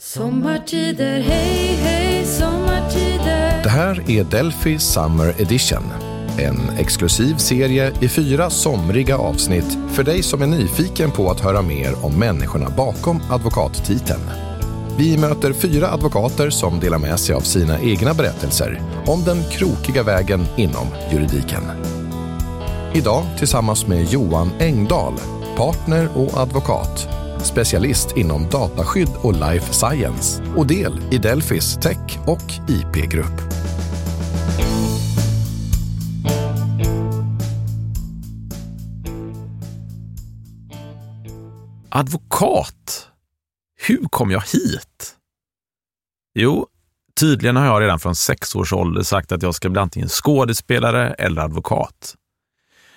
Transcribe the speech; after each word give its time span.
Sommartider, 0.00 1.20
hej, 1.20 1.78
hej, 1.82 2.26
sommartider. 2.26 3.62
Det 3.62 3.68
här 3.68 4.10
är 4.10 4.24
Delphi 4.24 4.78
Summer 4.78 5.34
Edition. 5.40 5.82
En 6.38 6.70
exklusiv 6.78 7.36
serie 7.36 7.92
i 8.00 8.08
fyra 8.08 8.50
somriga 8.50 9.18
avsnitt 9.18 9.78
för 9.92 10.02
dig 10.02 10.22
som 10.22 10.42
är 10.42 10.46
nyfiken 10.46 11.10
på 11.10 11.30
att 11.30 11.40
höra 11.40 11.62
mer 11.62 12.04
om 12.04 12.18
människorna 12.18 12.70
bakom 12.76 13.22
advokattiteln. 13.30 14.30
Vi 14.98 15.18
möter 15.18 15.52
fyra 15.52 15.88
advokater 15.88 16.50
som 16.50 16.80
delar 16.80 16.98
med 16.98 17.20
sig 17.20 17.34
av 17.34 17.40
sina 17.40 17.80
egna 17.80 18.14
berättelser 18.14 18.82
om 19.06 19.24
den 19.24 19.42
krokiga 19.50 20.02
vägen 20.02 20.46
inom 20.56 20.86
juridiken. 21.12 21.62
Idag 22.94 23.24
tillsammans 23.38 23.86
med 23.86 24.04
Johan 24.04 24.50
Engdahl, 24.58 25.14
partner 25.56 26.08
och 26.14 26.38
advokat, 26.40 27.17
specialist 27.48 28.16
inom 28.16 28.48
dataskydd 28.50 29.10
och 29.22 29.32
life 29.32 29.74
science 29.74 30.42
och 30.56 30.66
del 30.66 31.00
i 31.10 31.18
Delfis 31.18 31.74
tech 31.82 32.18
och 32.26 32.52
IP-grupp. 32.68 33.40
Advokat? 41.90 43.08
Hur 43.80 44.04
kom 44.10 44.30
jag 44.30 44.40
hit? 44.40 45.14
Jo, 46.34 46.66
tydligen 47.20 47.56
har 47.56 47.66
jag 47.66 47.82
redan 47.82 47.98
från 47.98 48.14
sex 48.14 48.54
års 48.56 48.72
ålder 48.72 49.02
sagt 49.02 49.32
att 49.32 49.42
jag 49.42 49.54
ska 49.54 49.68
bli 49.68 49.80
antingen 49.80 50.08
skådespelare 50.08 51.14
eller 51.14 51.42
advokat. 51.42 52.14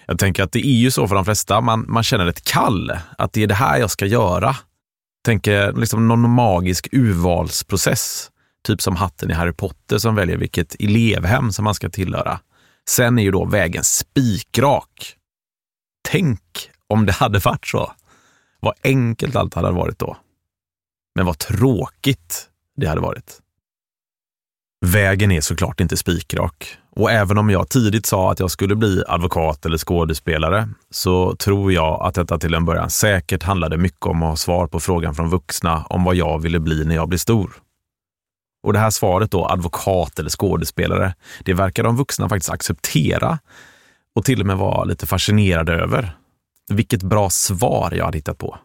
Jag 0.06 0.20
tänker 0.20 0.44
att 0.44 0.52
det 0.52 0.68
är 0.68 0.80
ju 0.80 0.92
så 0.92 1.08
för 1.08 1.16
de 1.16 1.26
flesta. 1.26 1.62
Man, 1.62 1.86
man 1.88 2.04
känner 2.04 2.28
ett 2.28 2.44
kall, 2.44 2.92
att 3.18 3.34
det 3.34 3.44
är 3.44 3.48
det 3.48 3.54
här 3.54 3.80
jag 3.80 3.92
ska 3.92 4.06
göra. 4.06 4.56
Tänker 5.26 5.74
liksom 5.74 6.08
någon 6.08 6.30
magisk 6.30 6.88
urvalsprocess, 6.92 8.32
typ 8.64 8.82
som 8.82 8.96
hatten 8.96 9.32
i 9.32 9.34
Harry 9.34 9.54
Potter 9.54 9.98
som 9.98 10.16
väljer 10.16 10.38
vilket 10.38 10.76
elevhem 10.80 11.52
som 11.52 11.66
man 11.66 11.76
ska 11.76 11.90
tillhöra. 11.90 12.40
Sen 12.90 13.20
är 13.20 13.24
ju 13.24 13.32
då 13.32 13.46
vägen 13.46 13.84
spikrak. 13.84 15.16
Tänk 16.10 16.42
om 16.88 17.06
det 17.06 17.12
hade 17.12 17.40
varit 17.40 17.68
så. 17.68 17.94
Vad 18.60 18.74
enkelt 18.84 19.36
allt 19.36 19.54
hade 19.54 19.72
varit 19.72 20.00
då. 20.00 20.18
Men 21.16 21.26
vad 21.26 21.38
tråkigt 21.38 22.50
det 22.78 22.88
hade 22.88 23.02
varit. 23.02 23.40
Vägen 24.86 25.32
är 25.32 25.42
såklart 25.42 25.80
inte 25.80 25.98
spikrak. 25.98 26.78
Och 26.96 27.12
även 27.12 27.38
om 27.38 27.50
jag 27.50 27.70
tidigt 27.70 28.06
sa 28.06 28.32
att 28.32 28.40
jag 28.40 28.52
skulle 28.52 28.76
bli 28.76 29.04
advokat 29.08 29.66
eller 29.66 29.78
skådespelare 29.78 30.70
så 30.90 31.36
tror 31.36 31.74
jag 31.74 32.02
att 32.02 32.16
detta 32.16 32.38
till 32.38 32.54
en 32.54 32.66
början 32.66 32.90
säkert 32.90 33.44
handlade 33.44 33.78
mycket 33.78 34.06
om 34.06 34.24
att 34.24 34.30
ha 34.30 34.36
svar 34.36 34.68
på 34.68 34.80
frågan 34.80 35.16
från 35.16 35.30
vuxna 35.30 35.86
om 35.90 36.04
vad 36.04 36.16
jag 36.16 36.40
ville 36.40 36.60
bli 36.60 36.86
när 36.86 36.96
jag 36.96 37.10
blir 37.10 37.20
stor. 37.20 37.52
Och 38.64 38.74
det 38.74 38.80
här 38.80 38.90
svaret 38.90 39.32
då, 39.32 39.46
advokat 39.46 40.20
eller 40.20 40.30
skådespelare, 40.30 41.16
det 41.46 41.54
verkar 41.54 41.84
de 41.84 41.96
vuxna 41.96 42.30
faktiskt 42.30 42.52
acceptera 42.52 43.40
och 44.16 44.26
till 44.26 44.40
och 44.40 44.48
med 44.48 44.58
vara 44.58 44.84
lite 44.84 45.08
fascinerade 45.08 45.74
över. 45.74 46.18
Vilket 46.72 47.04
bra 47.04 47.30
svar 47.30 47.94
jag 47.96 48.06
hade 48.06 48.18
hittat 48.18 48.38
på. 48.38 48.58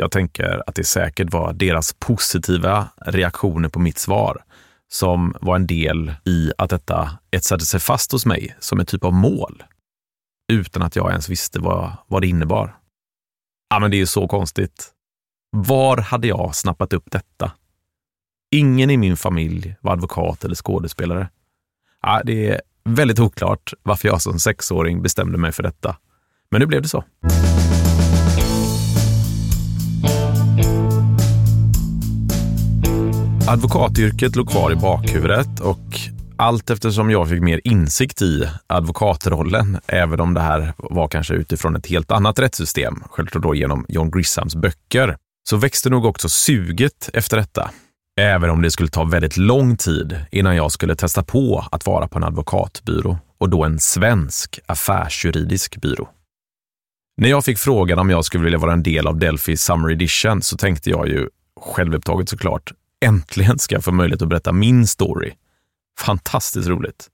Jag 0.00 0.10
tänker 0.10 0.62
att 0.66 0.74
det 0.74 0.84
säkert 0.84 1.32
var 1.32 1.52
deras 1.52 1.92
positiva 1.98 2.88
reaktioner 2.96 3.68
på 3.68 3.78
mitt 3.78 3.98
svar 3.98 4.44
som 4.88 5.34
var 5.40 5.56
en 5.56 5.66
del 5.66 6.14
i 6.24 6.52
att 6.58 6.70
detta 6.70 7.18
etsade 7.30 7.64
sig 7.64 7.80
fast 7.80 8.12
hos 8.12 8.26
mig 8.26 8.56
som 8.60 8.80
en 8.80 8.86
typ 8.86 9.04
av 9.04 9.12
mål. 9.12 9.62
Utan 10.52 10.82
att 10.82 10.96
jag 10.96 11.10
ens 11.10 11.28
visste 11.28 11.60
vad, 11.60 11.92
vad 12.06 12.22
det 12.22 12.28
innebar. 12.28 12.76
Ja, 13.70 13.78
men 13.78 13.90
det 13.90 14.00
är 14.00 14.06
så 14.06 14.28
konstigt. 14.28 14.90
Var 15.50 15.96
hade 15.96 16.28
jag 16.28 16.56
snappat 16.56 16.92
upp 16.92 17.10
detta? 17.10 17.52
Ingen 18.50 18.90
i 18.90 18.96
min 18.96 19.16
familj 19.16 19.76
var 19.80 19.92
advokat 19.92 20.44
eller 20.44 20.54
skådespelare. 20.54 21.28
Ja, 22.02 22.22
det 22.24 22.48
är 22.48 22.60
väldigt 22.84 23.18
oklart 23.18 23.72
varför 23.82 24.08
jag 24.08 24.22
som 24.22 24.38
sexåring 24.38 25.02
bestämde 25.02 25.38
mig 25.38 25.52
för 25.52 25.62
detta. 25.62 25.96
Men 26.50 26.60
nu 26.60 26.66
blev 26.66 26.82
det 26.82 26.88
så. 26.88 27.04
Advokatyrket 33.50 34.36
låg 34.36 34.50
kvar 34.50 34.72
i 34.72 34.76
bakhuvudet 34.76 35.60
och 35.60 36.00
allt 36.36 36.70
eftersom 36.70 37.10
jag 37.10 37.28
fick 37.28 37.42
mer 37.42 37.60
insikt 37.64 38.22
i 38.22 38.48
advokatrollen, 38.66 39.78
även 39.86 40.20
om 40.20 40.34
det 40.34 40.40
här 40.40 40.74
var 40.76 41.08
kanske 41.08 41.34
utifrån 41.34 41.76
ett 41.76 41.86
helt 41.86 42.10
annat 42.10 42.38
rättssystem, 42.38 43.02
självklart 43.10 43.42
då 43.42 43.54
genom 43.54 43.86
John 43.88 44.10
Grishams 44.10 44.56
böcker, 44.56 45.16
så 45.48 45.56
växte 45.56 45.90
nog 45.90 46.04
också 46.04 46.28
suget 46.28 47.10
efter 47.14 47.36
detta. 47.36 47.70
Även 48.20 48.50
om 48.50 48.62
det 48.62 48.70
skulle 48.70 48.88
ta 48.88 49.04
väldigt 49.04 49.36
lång 49.36 49.76
tid 49.76 50.20
innan 50.30 50.56
jag 50.56 50.72
skulle 50.72 50.96
testa 50.96 51.22
på 51.22 51.64
att 51.72 51.86
vara 51.86 52.08
på 52.08 52.18
en 52.18 52.24
advokatbyrå 52.24 53.18
och 53.38 53.48
då 53.48 53.64
en 53.64 53.78
svensk 53.78 54.60
affärsjuridisk 54.66 55.80
byrå. 55.80 56.08
När 57.16 57.28
jag 57.28 57.44
fick 57.44 57.58
frågan 57.58 57.98
om 57.98 58.10
jag 58.10 58.24
skulle 58.24 58.44
vilja 58.44 58.58
vara 58.58 58.72
en 58.72 58.82
del 58.82 59.06
av 59.06 59.18
Delphi 59.18 59.56
Summer 59.56 59.90
Edition 59.90 60.42
så 60.42 60.56
tänkte 60.56 60.90
jag 60.90 61.08
ju, 61.08 61.28
självupptaget 61.60 62.28
såklart, 62.28 62.72
äntligen 63.04 63.58
ska 63.58 63.74
jag 63.74 63.84
få 63.84 63.92
möjlighet 63.92 64.22
att 64.22 64.28
berätta 64.28 64.52
min 64.52 64.86
story. 64.86 65.32
Fantastiskt 65.98 66.68
roligt. 66.68 67.08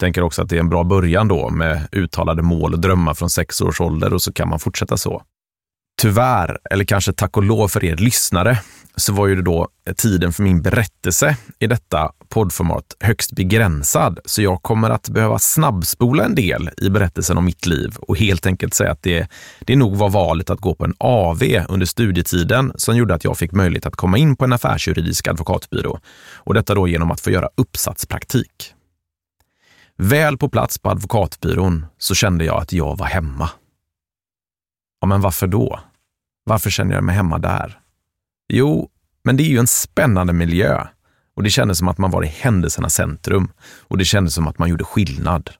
Tänker 0.00 0.22
också 0.22 0.42
att 0.42 0.48
det 0.48 0.56
är 0.56 0.60
en 0.60 0.68
bra 0.68 0.84
början 0.84 1.28
då 1.28 1.50
med 1.50 1.88
uttalade 1.92 2.42
mål 2.42 2.72
och 2.72 2.80
drömmar 2.80 3.14
från 3.14 3.30
sex 3.30 3.60
års 3.60 3.80
ålder 3.80 4.14
och 4.14 4.22
så 4.22 4.32
kan 4.32 4.48
man 4.48 4.58
fortsätta 4.58 4.96
så. 4.96 5.22
Tyvärr, 5.96 6.58
eller 6.70 6.84
kanske 6.84 7.12
tack 7.12 7.36
och 7.36 7.42
lov 7.42 7.68
för 7.68 7.84
er 7.84 7.96
lyssnare, 7.96 8.58
så 8.96 9.12
var 9.12 9.26
ju 9.26 9.34
det 9.34 9.42
då 9.42 9.68
tiden 9.96 10.32
för 10.32 10.42
min 10.42 10.62
berättelse 10.62 11.36
i 11.58 11.66
detta 11.66 12.12
poddformat 12.28 12.96
högst 13.00 13.32
begränsad. 13.32 14.18
Så 14.24 14.42
jag 14.42 14.62
kommer 14.62 14.90
att 14.90 15.08
behöva 15.08 15.38
snabbspola 15.38 16.24
en 16.24 16.34
del 16.34 16.70
i 16.76 16.90
berättelsen 16.90 17.38
om 17.38 17.44
mitt 17.44 17.66
liv 17.66 17.96
och 17.98 18.18
helt 18.18 18.46
enkelt 18.46 18.74
säga 18.74 18.92
att 18.92 19.02
det, 19.02 19.28
det 19.60 19.76
nog 19.76 19.96
var 19.96 20.10
valet 20.10 20.50
att 20.50 20.60
gå 20.60 20.74
på 20.74 20.84
en 20.84 20.94
AV 20.98 21.42
under 21.68 21.86
studietiden 21.86 22.72
som 22.76 22.96
gjorde 22.96 23.14
att 23.14 23.24
jag 23.24 23.38
fick 23.38 23.52
möjlighet 23.52 23.86
att 23.86 23.96
komma 23.96 24.18
in 24.18 24.36
på 24.36 24.44
en 24.44 24.52
affärsjuridisk 24.52 25.28
advokatbyrå. 25.28 25.98
Och 26.34 26.54
detta 26.54 26.74
då 26.74 26.88
genom 26.88 27.10
att 27.10 27.20
få 27.20 27.30
göra 27.30 27.48
uppsatspraktik. 27.56 28.74
Väl 29.96 30.38
på 30.38 30.48
plats 30.48 30.78
på 30.78 30.90
advokatbyrån 30.90 31.86
så 31.98 32.14
kände 32.14 32.44
jag 32.44 32.62
att 32.62 32.72
jag 32.72 32.98
var 32.98 33.06
hemma. 33.06 33.50
Ja, 35.04 35.08
men 35.08 35.20
varför 35.20 35.46
då? 35.46 35.80
Varför 36.44 36.70
känner 36.70 36.94
jag 36.94 37.04
mig 37.04 37.14
hemma 37.14 37.38
där? 37.38 37.78
Jo, 38.48 38.90
men 39.24 39.36
det 39.36 39.42
är 39.42 39.48
ju 39.48 39.58
en 39.58 39.66
spännande 39.66 40.32
miljö 40.32 40.86
och 41.36 41.42
det 41.42 41.50
kändes 41.50 41.78
som 41.78 41.88
att 41.88 41.98
man 41.98 42.10
var 42.10 42.24
i 42.24 42.26
händelsernas 42.26 42.94
centrum 42.94 43.52
och 43.60 43.98
det 43.98 44.04
kändes 44.04 44.34
som 44.34 44.48
att 44.48 44.58
man 44.58 44.68
gjorde 44.68 44.84
skillnad. 44.84 45.50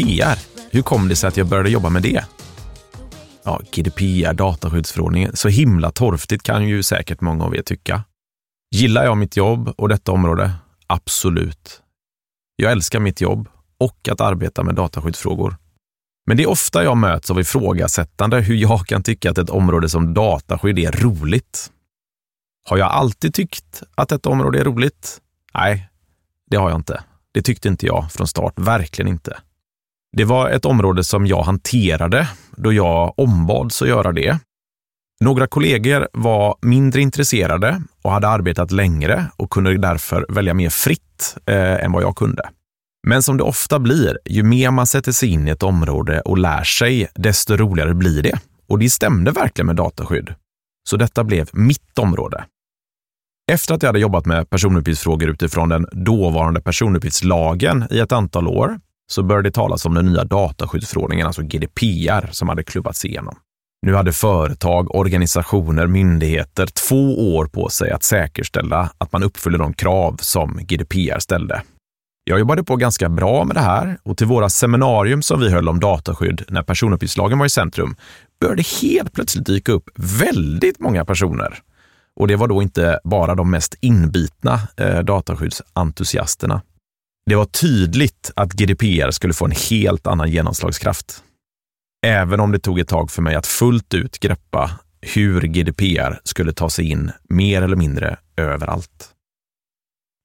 GDPR. 0.00 0.38
Hur 0.70 0.82
kom 0.82 1.08
det 1.08 1.16
sig 1.16 1.28
att 1.28 1.36
jag 1.36 1.46
började 1.46 1.70
jobba 1.70 1.90
med 1.90 2.02
det? 2.02 2.24
Ja, 3.44 3.60
GDPR, 3.72 4.32
dataskyddsförordningen, 4.32 5.36
så 5.36 5.48
himla 5.48 5.90
torftigt 5.90 6.42
kan 6.42 6.68
ju 6.68 6.82
säkert 6.82 7.20
många 7.20 7.44
av 7.44 7.56
er 7.56 7.62
tycka. 7.62 8.04
Gillar 8.74 9.04
jag 9.04 9.16
mitt 9.16 9.36
jobb 9.36 9.74
och 9.76 9.88
detta 9.88 10.12
område? 10.12 10.52
Absolut. 10.86 11.82
Jag 12.56 12.72
älskar 12.72 13.00
mitt 13.00 13.20
jobb 13.20 13.48
och 13.78 14.08
att 14.10 14.20
arbeta 14.20 14.62
med 14.62 14.74
dataskyddsfrågor. 14.74 15.56
Men 16.26 16.36
det 16.36 16.42
är 16.42 16.48
ofta 16.50 16.84
jag 16.84 16.96
möts 16.96 17.30
av 17.30 17.40
ifrågasättande 17.40 18.40
hur 18.40 18.54
jag 18.54 18.86
kan 18.86 19.02
tycka 19.02 19.30
att 19.30 19.38
ett 19.38 19.50
område 19.50 19.88
som 19.88 20.14
dataskydd 20.14 20.78
är 20.78 20.92
roligt. 20.92 21.70
Har 22.68 22.76
jag 22.76 22.90
alltid 22.90 23.34
tyckt 23.34 23.82
att 23.94 24.12
ett 24.12 24.26
område 24.26 24.60
är 24.60 24.64
roligt? 24.64 25.20
Nej, 25.54 25.88
det 26.50 26.56
har 26.56 26.70
jag 26.70 26.78
inte. 26.78 27.02
Det 27.32 27.42
tyckte 27.42 27.68
inte 27.68 27.86
jag 27.86 28.12
från 28.12 28.26
start, 28.26 28.52
verkligen 28.56 29.08
inte. 29.08 29.40
Det 30.16 30.24
var 30.24 30.50
ett 30.50 30.64
område 30.64 31.04
som 31.04 31.26
jag 31.26 31.42
hanterade 31.42 32.28
då 32.56 32.72
jag 32.72 33.18
ombads 33.18 33.82
att 33.82 33.88
göra 33.88 34.12
det. 34.12 34.38
Några 35.20 35.46
kollegor 35.46 36.08
var 36.12 36.56
mindre 36.62 37.00
intresserade 37.00 37.82
och 38.02 38.10
hade 38.10 38.28
arbetat 38.28 38.70
längre 38.70 39.30
och 39.36 39.50
kunde 39.50 39.78
därför 39.78 40.26
välja 40.28 40.54
mer 40.54 40.70
fritt 40.70 41.36
eh, 41.46 41.84
än 41.84 41.92
vad 41.92 42.02
jag 42.02 42.16
kunde. 42.16 42.42
Men 43.06 43.22
som 43.22 43.36
det 43.36 43.42
ofta 43.42 43.78
blir, 43.78 44.18
ju 44.24 44.42
mer 44.42 44.70
man 44.70 44.86
sätter 44.86 45.12
sig 45.12 45.28
in 45.28 45.48
i 45.48 45.50
ett 45.50 45.62
område 45.62 46.20
och 46.20 46.38
lär 46.38 46.64
sig, 46.64 47.08
desto 47.14 47.56
roligare 47.56 47.94
blir 47.94 48.22
det 48.22 48.38
Och 48.68 48.78
det 48.78 48.90
stämde 48.90 49.30
verkligen 49.30 49.66
med 49.66 49.76
dataskydd. 49.76 50.34
Så 50.88 50.96
detta 50.96 51.24
blev 51.24 51.48
mitt 51.52 51.98
område. 51.98 52.44
Efter 53.52 53.74
att 53.74 53.82
jag 53.82 53.88
hade 53.88 54.00
jobbat 54.00 54.26
med 54.26 54.50
personuppgiftsfrågor 54.50 55.30
utifrån 55.30 55.68
den 55.68 55.86
dåvarande 55.92 56.60
personuppgiftslagen 56.60 57.84
i 57.90 57.98
ett 57.98 58.12
antal 58.12 58.48
år 58.48 58.80
så 59.10 59.22
började 59.22 59.48
det 59.48 59.52
talas 59.52 59.86
om 59.86 59.94
den 59.94 60.06
nya 60.06 60.24
dataskyddsförordningen, 60.24 61.26
alltså 61.26 61.42
GDPR, 61.42 62.32
som 62.32 62.48
hade 62.48 62.62
klubbats 62.62 63.04
igenom. 63.04 63.36
Nu 63.86 63.94
hade 63.94 64.12
företag, 64.12 64.94
organisationer, 64.94 65.86
myndigheter 65.86 66.66
två 66.66 67.36
år 67.36 67.46
på 67.46 67.68
sig 67.68 67.90
att 67.90 68.02
säkerställa 68.02 68.90
att 68.98 69.12
man 69.12 69.22
uppfyller 69.22 69.58
de 69.58 69.72
krav 69.72 70.16
som 70.20 70.58
GDPR 70.62 71.18
ställde. 71.18 71.62
Jag 72.24 72.38
jobbade 72.38 72.64
på 72.64 72.76
ganska 72.76 73.08
bra 73.08 73.44
med 73.44 73.56
det 73.56 73.60
här 73.60 73.98
och 74.02 74.16
till 74.16 74.26
våra 74.26 74.48
seminarium 74.48 75.22
som 75.22 75.40
vi 75.40 75.50
höll 75.50 75.68
om 75.68 75.80
dataskydd 75.80 76.44
när 76.48 76.62
personuppgiftslagen 76.62 77.38
var 77.38 77.46
i 77.46 77.50
centrum 77.50 77.96
började 78.40 78.62
helt 78.82 79.12
plötsligt 79.12 79.46
dyka 79.46 79.72
upp 79.72 79.90
väldigt 79.96 80.80
många 80.80 81.04
personer. 81.04 81.58
Och 82.16 82.28
det 82.28 82.36
var 82.36 82.48
då 82.48 82.62
inte 82.62 83.00
bara 83.04 83.34
de 83.34 83.50
mest 83.50 83.74
inbitna 83.80 84.60
eh, 84.76 84.98
dataskyddsentusiasterna. 84.98 86.62
Det 87.26 87.34
var 87.34 87.44
tydligt 87.44 88.30
att 88.36 88.52
GDPR 88.52 89.10
skulle 89.10 89.34
få 89.34 89.44
en 89.44 89.54
helt 89.70 90.06
annan 90.06 90.30
genomslagskraft. 90.30 91.22
Även 92.06 92.40
om 92.40 92.52
det 92.52 92.58
tog 92.58 92.78
ett 92.78 92.88
tag 92.88 93.10
för 93.10 93.22
mig 93.22 93.34
att 93.34 93.46
fullt 93.46 93.94
ut 93.94 94.18
greppa 94.20 94.70
hur 95.00 95.40
GDPR 95.40 96.20
skulle 96.24 96.52
ta 96.52 96.70
sig 96.70 96.90
in 96.90 97.12
mer 97.28 97.62
eller 97.62 97.76
mindre 97.76 98.18
överallt. 98.36 99.10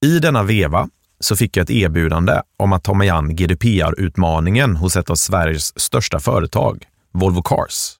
I 0.05 0.19
denna 0.19 0.43
veva 0.43 0.89
så 1.19 1.35
fick 1.35 1.57
jag 1.57 1.63
ett 1.63 1.69
erbjudande 1.69 2.41
om 2.57 2.73
att 2.73 2.83
ta 2.83 2.93
mig 2.93 3.09
an 3.09 3.35
GDPR-utmaningen 3.35 4.75
hos 4.75 4.95
ett 4.95 5.09
av 5.09 5.15
Sveriges 5.15 5.79
största 5.79 6.19
företag, 6.19 6.85
Volvo 7.13 7.41
Cars. 7.41 7.95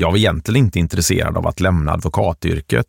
Jag 0.00 0.10
var 0.10 0.18
egentligen 0.18 0.64
inte 0.64 0.78
intresserad 0.78 1.36
av 1.36 1.46
att 1.46 1.60
lämna 1.60 1.92
advokatyrket, 1.92 2.86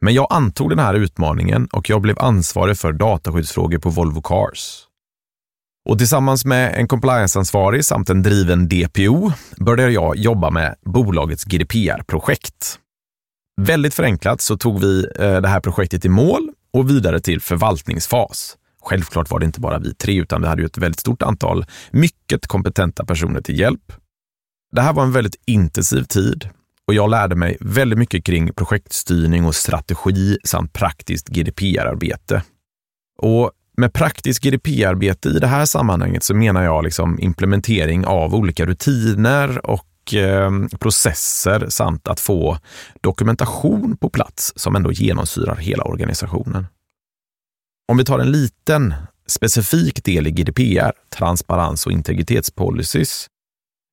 men 0.00 0.14
jag 0.14 0.26
antog 0.30 0.70
den 0.70 0.78
här 0.78 0.94
utmaningen 0.94 1.66
och 1.66 1.90
jag 1.90 2.00
blev 2.00 2.18
ansvarig 2.18 2.78
för 2.78 2.92
dataskyddsfrågor 2.92 3.78
på 3.78 3.90
Volvo 3.90 4.22
Cars. 4.22 4.86
Och 5.88 5.98
tillsammans 5.98 6.44
med 6.44 6.74
en 6.74 6.88
complianceansvarig 6.88 7.84
samt 7.84 8.10
en 8.10 8.22
driven 8.22 8.68
DPO 8.68 9.32
började 9.56 9.92
jag 9.92 10.16
jobba 10.16 10.50
med 10.50 10.74
bolagets 10.84 11.44
GDPR-projekt. 11.44 12.78
Väldigt 13.60 13.94
förenklat 13.94 14.40
så 14.40 14.56
tog 14.56 14.80
vi 14.80 15.06
eh, 15.18 15.40
det 15.40 15.48
här 15.48 15.60
projektet 15.60 16.04
i 16.04 16.08
mål 16.08 16.50
och 16.72 16.90
vidare 16.90 17.20
till 17.20 17.40
förvaltningsfas. 17.40 18.56
Självklart 18.82 19.30
var 19.30 19.38
det 19.38 19.46
inte 19.46 19.60
bara 19.60 19.78
vi 19.78 19.94
tre, 19.94 20.20
utan 20.20 20.42
vi 20.42 20.48
hade 20.48 20.62
ju 20.62 20.66
ett 20.66 20.78
väldigt 20.78 21.00
stort 21.00 21.22
antal 21.22 21.64
mycket 21.90 22.46
kompetenta 22.46 23.04
personer 23.04 23.40
till 23.40 23.58
hjälp. 23.58 23.92
Det 24.72 24.80
här 24.80 24.92
var 24.92 25.02
en 25.02 25.12
väldigt 25.12 25.36
intensiv 25.46 26.02
tid 26.02 26.48
och 26.86 26.94
jag 26.94 27.10
lärde 27.10 27.36
mig 27.36 27.56
väldigt 27.60 27.98
mycket 27.98 28.24
kring 28.24 28.52
projektstyrning 28.52 29.44
och 29.44 29.54
strategi 29.54 30.38
samt 30.44 30.72
praktiskt 30.72 31.28
GDPR-arbete. 31.28 32.42
Och 33.18 33.50
med 33.76 33.92
praktiskt 33.92 34.42
GDPR-arbete 34.42 35.28
i 35.28 35.38
det 35.38 35.46
här 35.46 35.64
sammanhanget 35.64 36.24
så 36.24 36.34
menar 36.34 36.62
jag 36.62 36.84
liksom 36.84 37.20
implementering 37.20 38.06
av 38.06 38.34
olika 38.34 38.66
rutiner 38.66 39.66
och 39.66 40.14
eh, 40.14 40.50
processer 40.80 41.66
samt 41.68 42.08
att 42.08 42.20
få 42.20 42.58
dokumentation 43.00 43.96
på 43.96 44.10
plats 44.10 44.52
som 44.56 44.76
ändå 44.76 44.92
genomsyrar 44.92 45.56
hela 45.56 45.84
organisationen. 45.84 46.66
Om 47.88 47.96
vi 47.96 48.04
tar 48.04 48.18
en 48.18 48.32
liten 48.32 48.94
specifik 49.26 50.04
del 50.04 50.26
i 50.26 50.30
GDPR, 50.30 50.92
transparens 51.16 51.86
och 51.86 51.92
integritetspolicys, 51.92 53.26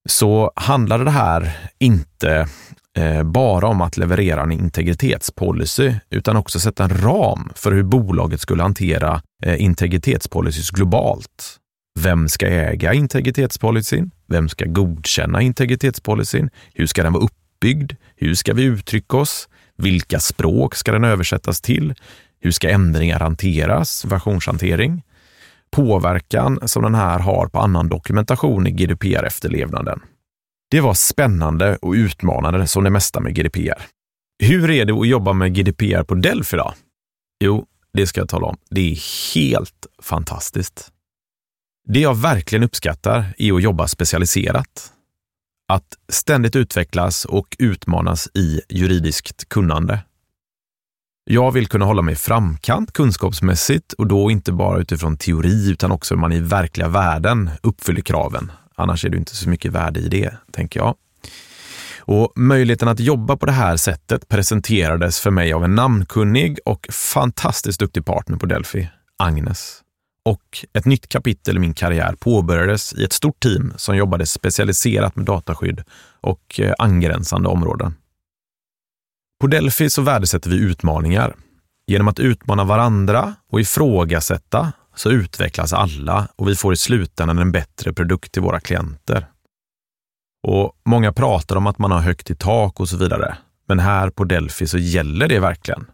så 0.07 0.51
handlade 0.56 1.04
det 1.04 1.12
här 1.12 1.57
inte 1.80 2.48
eh, 2.98 3.24
bara 3.24 3.68
om 3.68 3.81
att 3.81 3.98
leverera 3.98 4.42
en 4.44 4.51
integritetspolicy, 4.51 5.94
utan 6.09 6.38
också 6.38 6.59
sätta 6.59 6.83
en 6.83 7.01
ram 7.01 7.50
för 7.56 7.71
hur 7.71 7.83
bolaget 7.83 8.42
skulle 8.42 8.63
hantera 8.63 9.21
eh, 9.45 9.62
integritetspolicys 9.62 10.69
globalt. 10.69 11.59
Vem 12.00 12.30
ska 12.30 12.48
äga 12.48 12.94
integritetspolicyn? 12.94 14.12
Vem 14.27 14.50
ska 14.50 14.65
godkänna 14.65 15.42
integritetspolicyn? 15.42 16.50
Hur 16.74 16.88
ska 16.88 17.04
den 17.04 17.13
vara 17.13 17.24
uppbyggd? 17.24 17.94
Hur 18.15 18.36
ska 18.36 18.54
vi 18.54 18.63
uttrycka 18.63 19.18
oss? 19.18 19.50
Vilka 19.77 20.19
språk 20.19 20.75
ska 20.75 20.92
den 20.92 21.04
översättas 21.04 21.62
till? 21.62 21.94
Hur 22.42 22.51
ska 22.51 22.69
ändringar 22.69 23.19
hanteras? 23.19 24.06
Versionshantering? 24.06 25.04
Påverkan 25.72 26.68
som 26.68 26.84
den 26.84 26.96
här 26.96 27.19
har 27.19 27.48
på 27.48 27.60
annan 27.60 27.90
dokumentation 27.90 28.68
i 28.68 28.72
GDPR-efterlevnaden. 28.72 30.00
Det 30.72 30.81
var 30.81 30.94
spännande 30.94 31.75
och 31.75 31.92
utmanande 31.92 32.68
som 32.68 32.84
det 32.84 32.90
mesta 32.90 33.19
med 33.19 33.36
GDPR. 33.36 33.81
Hur 34.44 34.72
är 34.72 34.86
det 34.86 34.94
att 34.94 35.08
jobba 35.08 35.34
med 35.34 35.56
GDPR 35.56 36.04
på 36.04 36.16
Delphi 36.16 36.58
då? 36.58 36.74
Jo, 37.44 37.66
det 37.94 38.08
ska 38.08 38.22
jag 38.22 38.30
tala 38.30 38.48
om. 38.48 38.58
Det 38.69 38.92
är 38.92 39.36
helt 39.36 39.88
fantastiskt. 40.02 40.92
Det 41.88 42.00
jag 42.00 42.16
verkligen 42.16 42.64
uppskattar 42.64 43.34
är 43.38 43.54
att 43.54 43.64
jobba 43.64 43.88
specialiserat. 43.88 44.94
Att 45.68 45.98
ständigt 46.10 46.56
utvecklas 46.56 47.25
och 47.25 47.56
utmanas 47.60 48.30
i 48.34 48.62
juridiskt 48.69 49.50
kunnande. 49.50 50.00
Jag 51.30 51.52
vill 51.52 51.68
kunna 51.68 51.86
hålla 51.86 52.02
mig 52.02 52.14
i 52.14 52.16
framkant 52.16 52.94
kunskapsmässigt 52.94 53.94
och 53.94 54.08
då 54.08 54.32
inte 54.32 54.52
bara 54.52 54.80
utifrån 54.80 55.18
teori 55.18 55.72
utan 55.72 55.92
också 55.92 56.14
hur 56.14 56.22
man 56.22 56.34
i 56.34 56.40
verkliga 56.40 56.88
världen 56.88 57.50
uppfyller 57.64 58.02
kraven. 58.02 58.52
Annars 58.76 59.06
är 59.06 59.10
det 59.10 59.18
inte 59.18 59.36
så 59.36 59.50
mycket 59.50 59.72
värde 59.72 60.00
i 60.00 60.08
det, 60.10 60.34
tänker 60.52 60.80
jag. 60.80 60.96
Och 62.00 62.34
Möjligheten 62.36 62.88
att 62.88 63.00
jobba 63.00 63.38
på 63.38 63.46
det 63.46 63.52
här 63.52 63.78
sättet 63.78 64.28
presenterades 64.28 65.20
för 65.20 65.32
mig 65.32 65.54
av 65.54 65.64
en 65.64 65.76
namnkunnig 65.76 66.60
och 66.66 66.88
fantastiskt 66.92 67.80
duktig 67.80 68.06
partner 68.06 68.38
på 68.38 68.46
Delphi, 68.46 68.90
Agnes. 69.18 69.82
Och 70.26 70.66
ett 70.74 70.86
nytt 70.86 71.10
kapitel 71.10 71.58
i 71.58 71.60
min 71.60 71.74
karriär 71.74 72.16
påbörjades 72.20 72.94
i 72.94 73.04
ett 73.04 73.14
stort 73.14 73.40
team 73.40 73.74
som 73.76 73.98
jobbade 73.98 74.26
specialiserat 74.26 75.16
med 75.16 75.26
dataskydd 75.26 75.84
och 76.22 76.60
eh, 76.60 76.74
angränsande 76.78 77.50
områden. 77.50 77.96
På 79.39 79.48
Delphi 79.48 79.89
så 79.89 80.01
värdesätter 80.01 80.50
vi 80.50 80.57
utmaningar. 80.57 81.36
Genom 81.88 82.07
att 82.07 82.19
utmana 82.19 82.63
varandra 82.63 83.36
och 83.51 83.62
ifrågasätta 83.62 84.74
så 84.95 85.12
utvecklas 85.12 85.74
alla 85.74 86.28
och 86.36 86.48
vi 86.48 86.56
får 86.56 86.74
i 86.74 86.78
slutändan 86.78 87.38
en 87.38 87.51
bättre 87.51 87.94
produkt 87.94 88.31
till 88.31 88.42
våra 88.42 88.60
klienter. 88.60 89.28
Och 90.48 90.74
Många 90.86 91.13
pratar 91.13 91.56
om 91.56 91.68
att 91.68 91.78
man 91.78 91.92
har 91.92 92.00
högt 92.00 92.30
i 92.30 92.36
tak 92.36 92.80
och 92.80 92.89
så 92.89 92.98
vidare. 92.98 93.38
Men 93.68 93.80
här 93.80 94.09
på 94.09 94.23
Delphi 94.23 94.68
så 94.68 94.78
gäller 94.78 95.28
det 95.28 95.40
verkligen. 95.40 95.85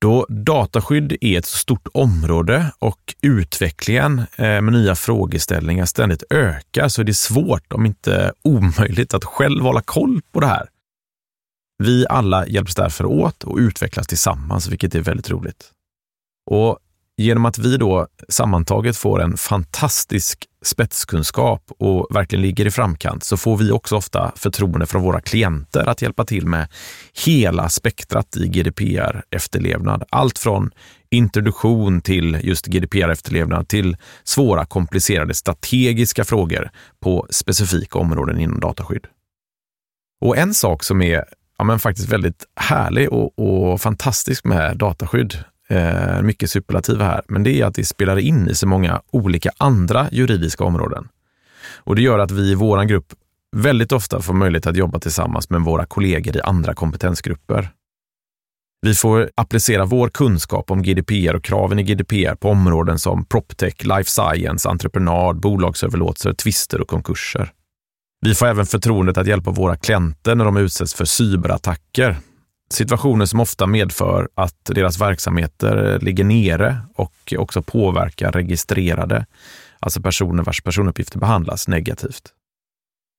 Då 0.00 0.26
dataskydd 0.28 1.16
är 1.20 1.38
ett 1.38 1.46
stort 1.46 1.88
område 1.94 2.72
och 2.78 3.14
utvecklingen 3.22 4.18
eh, 4.18 4.60
med 4.60 4.72
nya 4.72 4.94
frågeställningar 4.94 5.86
ständigt 5.86 6.22
ökar 6.30 6.88
så 6.88 7.00
är 7.00 7.04
det 7.04 7.14
svårt, 7.14 7.72
om 7.72 7.86
inte 7.86 8.32
omöjligt, 8.42 9.14
att 9.14 9.24
själv 9.24 9.62
hålla 9.62 9.82
koll 9.82 10.20
på 10.32 10.40
det 10.40 10.46
här. 10.46 10.68
Vi 11.80 12.06
alla 12.08 12.46
hjälps 12.46 12.74
därför 12.74 13.04
åt 13.04 13.44
och 13.44 13.56
utvecklas 13.56 14.06
tillsammans, 14.06 14.68
vilket 14.68 14.94
är 14.94 15.00
väldigt 15.00 15.30
roligt. 15.30 15.70
Och 16.50 16.78
Genom 17.20 17.46
att 17.46 17.58
vi 17.58 17.76
då 17.76 18.06
sammantaget 18.28 18.96
får 18.96 19.22
en 19.22 19.36
fantastisk 19.36 20.46
spetskunskap 20.64 21.72
och 21.78 22.06
verkligen 22.10 22.42
ligger 22.42 22.66
i 22.66 22.70
framkant 22.70 23.24
så 23.24 23.36
får 23.36 23.56
vi 23.56 23.70
också 23.70 23.96
ofta 23.96 24.32
förtroende 24.36 24.86
från 24.86 25.02
våra 25.02 25.20
klienter 25.20 25.88
att 25.88 26.02
hjälpa 26.02 26.24
till 26.24 26.46
med 26.46 26.68
hela 27.26 27.68
spektrat 27.68 28.36
i 28.36 28.48
GDPR-efterlevnad. 28.48 30.04
Allt 30.10 30.38
från 30.38 30.70
introduktion 31.10 32.00
till 32.00 32.38
just 32.42 32.66
GDPR-efterlevnad 32.66 33.68
till 33.68 33.96
svåra 34.24 34.64
komplicerade 34.64 35.34
strategiska 35.34 36.24
frågor 36.24 36.70
på 37.00 37.26
specifika 37.30 37.98
områden 37.98 38.40
inom 38.40 38.60
dataskydd. 38.60 39.06
Och 40.20 40.36
en 40.36 40.54
sak 40.54 40.82
som 40.82 41.02
är 41.02 41.24
ja, 41.60 41.64
men 41.64 41.78
faktiskt 41.78 42.08
väldigt 42.08 42.44
härlig 42.56 43.12
och, 43.12 43.38
och 43.38 43.80
fantastisk 43.80 44.44
med 44.44 44.76
dataskydd 44.76 45.44
eh, 45.68 46.22
mycket 46.22 46.50
superlativ 46.50 47.00
här, 47.00 47.22
men 47.28 47.42
det 47.42 47.60
är 47.60 47.64
att 47.64 47.74
det 47.74 47.84
spelar 47.84 48.18
in 48.18 48.48
i 48.48 48.54
så 48.54 48.66
många 48.66 49.02
olika 49.10 49.50
andra 49.58 50.08
juridiska 50.12 50.64
områden. 50.64 51.08
Och 51.76 51.96
det 51.96 52.02
gör 52.02 52.18
att 52.18 52.30
vi 52.30 52.50
i 52.50 52.54
vår 52.54 52.84
grupp 52.84 53.06
väldigt 53.56 53.92
ofta 53.92 54.20
får 54.20 54.34
möjlighet 54.34 54.66
att 54.66 54.76
jobba 54.76 54.98
tillsammans 54.98 55.50
med 55.50 55.60
våra 55.60 55.86
kollegor 55.86 56.36
i 56.36 56.40
andra 56.40 56.74
kompetensgrupper. 56.74 57.70
Vi 58.82 58.94
får 58.94 59.30
applicera 59.34 59.84
vår 59.84 60.08
kunskap 60.08 60.70
om 60.70 60.82
GDPR 60.82 61.34
och 61.34 61.44
kraven 61.44 61.78
i 61.78 61.82
GDPR 61.82 62.34
på 62.34 62.50
områden 62.50 62.98
som 62.98 63.24
proptech, 63.24 63.84
life 63.84 64.10
science, 64.10 64.68
entreprenad, 64.68 65.40
bolagsöverlåtelser, 65.40 66.32
tvister 66.32 66.80
och 66.80 66.88
konkurser. 66.88 67.52
Vi 68.20 68.34
får 68.34 68.46
även 68.46 68.66
förtroendet 68.66 69.18
att 69.18 69.26
hjälpa 69.26 69.50
våra 69.50 69.76
klienter 69.76 70.34
när 70.34 70.44
de 70.44 70.56
utsätts 70.56 70.94
för 70.94 71.04
cyberattacker 71.04 72.16
Situationer 72.72 73.26
som 73.26 73.40
ofta 73.40 73.66
medför 73.66 74.28
att 74.34 74.64
deras 74.64 75.00
verksamheter 75.00 75.98
ligger 76.00 76.24
nere 76.24 76.78
och 76.94 77.34
också 77.38 77.62
påverkar 77.62 78.32
registrerade, 78.32 79.26
alltså 79.80 80.02
personer 80.02 80.42
vars 80.42 80.62
personuppgifter 80.62 81.18
behandlas 81.18 81.68
negativt. 81.68 82.22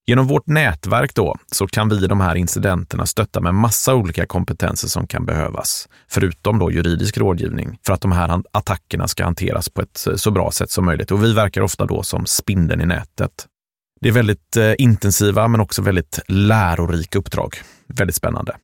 Genom 0.07 0.27
vårt 0.27 0.47
nätverk 0.47 1.15
då 1.15 1.35
så 1.51 1.67
kan 1.67 1.89
vi 1.89 2.03
i 2.03 2.07
de 2.07 2.21
här 2.21 2.35
incidenterna 2.35 3.05
stötta 3.05 3.41
med 3.41 3.55
massa 3.55 3.95
olika 3.95 4.25
kompetenser 4.25 4.87
som 4.87 5.07
kan 5.07 5.25
behövas, 5.25 5.89
förutom 6.07 6.59
då 6.59 6.71
juridisk 6.71 7.17
rådgivning, 7.17 7.79
för 7.85 7.93
att 7.93 8.01
de 8.01 8.11
här 8.11 8.43
attackerna 8.51 9.07
ska 9.07 9.23
hanteras 9.23 9.69
på 9.69 9.81
ett 9.81 10.07
så 10.15 10.31
bra 10.31 10.51
sätt 10.51 10.71
som 10.71 10.85
möjligt. 10.85 11.11
Och 11.11 11.23
vi 11.23 11.33
verkar 11.33 11.61
ofta 11.61 11.85
då 11.85 12.03
som 12.03 12.25
spindeln 12.25 12.81
i 12.81 12.85
nätet. 12.85 13.47
Det 14.01 14.09
är 14.09 14.13
väldigt 14.13 14.57
eh, 14.57 14.73
intensiva 14.77 15.47
men 15.47 15.61
också 15.61 15.81
väldigt 15.81 16.19
lärorika 16.27 17.19
uppdrag. 17.19 17.55
Väldigt 17.87 18.15
spännande. 18.15 18.55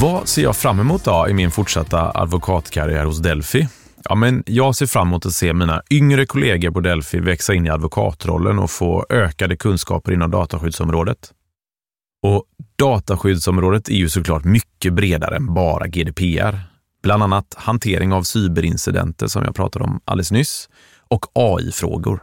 Vad 0.00 0.28
ser 0.28 0.42
jag 0.42 0.56
fram 0.56 0.80
emot 0.80 1.04
då 1.04 1.26
i 1.28 1.34
min 1.34 1.50
fortsatta 1.50 2.10
advokatkarriär 2.14 3.04
hos 3.04 3.18
Delphi? 3.18 3.68
Ja, 4.04 4.14
men 4.14 4.42
jag 4.46 4.76
ser 4.76 4.86
fram 4.86 5.08
emot 5.08 5.26
att 5.26 5.32
se 5.32 5.52
mina 5.52 5.82
yngre 5.90 6.26
kollegor 6.26 6.70
på 6.70 6.80
Delphi 6.80 7.20
växa 7.20 7.54
in 7.54 7.66
i 7.66 7.70
advokatrollen 7.70 8.58
och 8.58 8.70
få 8.70 9.06
ökade 9.10 9.56
kunskaper 9.56 10.12
inom 10.12 10.30
dataskyddsområdet. 10.30 11.32
Och 12.22 12.44
dataskyddsområdet 12.76 13.88
är 13.88 13.94
ju 13.94 14.08
såklart 14.08 14.44
mycket 14.44 14.92
bredare 14.92 15.36
än 15.36 15.54
bara 15.54 15.86
GDPR. 15.86 16.60
Bland 17.02 17.22
annat 17.22 17.54
hantering 17.56 18.12
av 18.12 18.22
cyberincidenter 18.22 19.26
som 19.26 19.44
jag 19.44 19.54
pratade 19.54 19.84
om 19.84 20.00
alldeles 20.04 20.32
nyss 20.32 20.68
och 21.08 21.26
AI-frågor. 21.34 22.22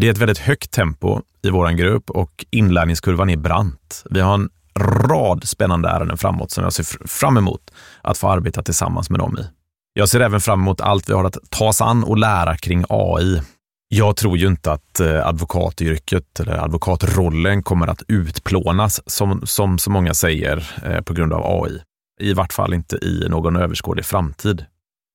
Det 0.00 0.06
är 0.06 0.12
ett 0.12 0.18
väldigt 0.18 0.38
högt 0.38 0.70
tempo 0.70 1.20
i 1.42 1.50
vår 1.50 1.70
grupp 1.70 2.10
och 2.10 2.44
inlärningskurvan 2.50 3.30
är 3.30 3.36
brant. 3.36 4.04
Vi 4.10 4.20
har 4.20 4.34
en 4.34 4.50
rad 4.78 5.48
spännande 5.48 5.88
ärenden 5.88 6.18
framåt 6.18 6.50
som 6.50 6.64
jag 6.64 6.72
ser 6.72 7.06
fram 7.08 7.36
emot 7.36 7.70
att 8.02 8.18
få 8.18 8.28
arbeta 8.28 8.62
tillsammans 8.62 9.10
med 9.10 9.20
dem 9.20 9.38
i. 9.38 9.46
Jag 9.92 10.08
ser 10.08 10.20
även 10.20 10.40
fram 10.40 10.60
emot 10.60 10.80
allt 10.80 11.08
vi 11.08 11.12
har 11.12 11.24
att 11.24 11.36
ta 11.50 11.68
oss 11.68 11.80
an 11.80 12.04
och 12.04 12.18
lära 12.18 12.56
kring 12.56 12.84
AI. 12.88 13.40
Jag 13.88 14.16
tror 14.16 14.36
ju 14.36 14.46
inte 14.46 14.72
att 14.72 15.00
eh, 15.00 15.26
advokatyrket 15.26 16.40
eller 16.40 16.64
advokatrollen 16.64 17.62
kommer 17.62 17.86
att 17.86 18.02
utplånas 18.08 19.10
som, 19.10 19.46
som 19.46 19.78
så 19.78 19.90
många 19.90 20.14
säger 20.14 20.80
eh, 20.84 21.00
på 21.00 21.14
grund 21.14 21.32
av 21.32 21.62
AI. 21.62 21.80
I 22.20 22.32
vart 22.32 22.52
fall 22.52 22.74
inte 22.74 22.96
i 22.96 23.26
någon 23.28 23.56
överskådlig 23.56 24.04
framtid. 24.04 24.64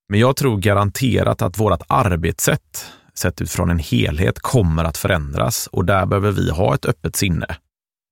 Men 0.08 0.20
jag 0.20 0.36
tror 0.36 0.58
garanterat 0.58 1.42
att 1.42 1.58
vårt 1.58 1.82
arbetssätt, 1.88 2.86
sett 3.14 3.40
utifrån 3.40 3.70
en 3.70 3.78
helhet, 3.78 4.38
kommer 4.38 4.84
att 4.84 4.98
förändras 4.98 5.66
och 5.66 5.84
där 5.84 6.06
behöver 6.06 6.30
vi 6.30 6.50
ha 6.50 6.74
ett 6.74 6.84
öppet 6.84 7.16
sinne. 7.16 7.46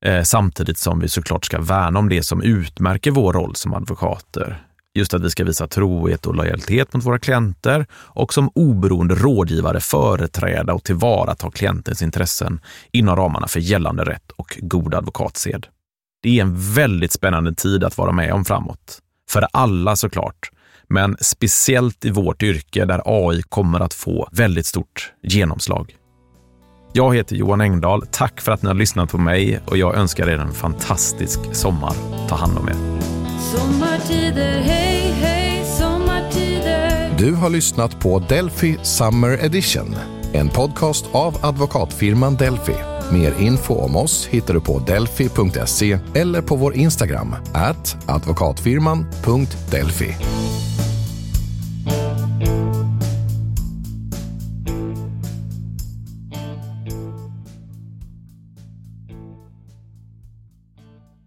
Eh, 0.02 0.22
samtidigt 0.22 0.78
som 0.78 1.00
vi 1.00 1.08
såklart 1.08 1.44
ska 1.44 1.60
värna 1.60 1.98
om 1.98 2.08
det 2.08 2.22
som 2.22 2.42
utmärker 2.42 3.10
vår 3.10 3.32
roll 3.32 3.56
som 3.56 3.74
advokater. 3.74 4.66
Just 4.94 5.14
att 5.14 5.22
vi 5.22 5.30
ska 5.30 5.44
visa 5.44 5.68
trohet 5.68 6.26
och 6.26 6.34
lojalitet 6.34 6.94
mot 6.94 7.04
våra 7.04 7.18
klienter 7.18 7.86
och 7.92 8.34
som 8.34 8.50
oberoende 8.54 9.14
rådgivare 9.14 9.80
företräda 9.80 10.74
och 10.74 10.84
tillvarata 10.84 11.50
klientens 11.50 12.02
intressen 12.02 12.60
inom 12.90 13.16
ramarna 13.16 13.48
för 13.48 13.60
gällande 13.60 14.04
rätt 14.04 14.30
och 14.30 14.58
god 14.62 14.94
advokatsed. 14.94 15.66
Det 16.22 16.38
är 16.38 16.42
en 16.42 16.72
väldigt 16.72 17.12
spännande 17.12 17.54
tid 17.54 17.84
att 17.84 17.98
vara 17.98 18.12
med 18.12 18.32
om 18.32 18.44
framåt. 18.44 18.98
För 19.30 19.46
alla 19.52 19.96
såklart, 19.96 20.50
men 20.88 21.16
speciellt 21.20 22.04
i 22.04 22.10
vårt 22.10 22.42
yrke 22.42 22.84
där 22.84 23.02
AI 23.04 23.42
kommer 23.42 23.80
att 23.80 23.94
få 23.94 24.28
väldigt 24.32 24.66
stort 24.66 25.12
genomslag. 25.22 25.96
Jag 26.94 27.14
heter 27.14 27.36
Johan 27.36 27.60
Engdahl. 27.60 28.02
Tack 28.10 28.40
för 28.40 28.52
att 28.52 28.62
ni 28.62 28.68
har 28.68 28.74
lyssnat 28.74 29.10
på 29.10 29.18
mig 29.18 29.60
och 29.66 29.76
jag 29.76 29.94
önskar 29.94 30.28
er 30.28 30.38
en 30.38 30.52
fantastisk 30.52 31.40
sommar. 31.52 31.92
Ta 32.28 32.34
hand 32.34 32.58
om 32.58 32.68
er. 32.68 32.74
Sommartider, 33.52 34.60
hej, 34.60 35.14
hej, 35.20 35.64
sommartider. 35.78 37.10
Du 37.18 37.34
har 37.34 37.50
lyssnat 37.50 38.00
på 38.00 38.18
Delphi 38.18 38.76
Summer 38.82 39.44
Edition, 39.44 39.96
en 40.32 40.48
podcast 40.48 41.04
av 41.12 41.36
advokatfirman 41.42 42.36
Delphi. 42.36 42.74
Mer 43.12 43.34
info 43.40 43.74
om 43.74 43.96
oss 43.96 44.26
hittar 44.26 44.54
du 44.54 44.60
på 44.60 44.78
delphi.se 44.78 45.98
eller 46.14 46.42
på 46.42 46.56
vår 46.56 46.74
Instagram, 46.74 47.34
at 47.54 47.96
advokatfirman.delphi. 48.06 50.14